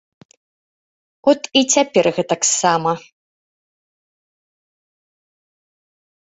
[1.31, 2.91] От і цяпер гэтаксама.